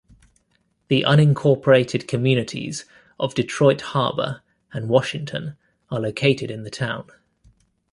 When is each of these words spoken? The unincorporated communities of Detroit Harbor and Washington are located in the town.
The 0.87 1.05
unincorporated 1.07 2.07
communities 2.07 2.85
of 3.19 3.35
Detroit 3.35 3.81
Harbor 3.93 4.41
and 4.73 4.89
Washington 4.89 5.57
are 5.91 5.99
located 5.99 6.49
in 6.49 6.63
the 6.63 6.71
town. 6.71 7.11